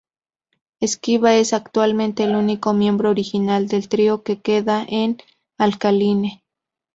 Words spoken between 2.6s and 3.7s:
miembro original